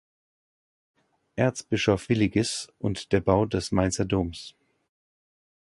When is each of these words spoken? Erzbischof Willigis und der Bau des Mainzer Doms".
Erzbischof 1.35 2.09
Willigis 2.09 2.73
und 2.79 3.11
der 3.11 3.21
Bau 3.21 3.45
des 3.45 3.71
Mainzer 3.71 4.03
Doms". 4.05 4.55